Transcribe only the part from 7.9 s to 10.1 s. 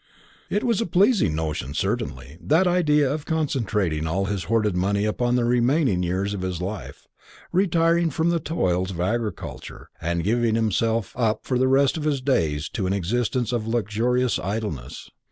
from the toils of agriculture,